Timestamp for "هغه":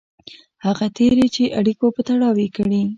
0.65-0.85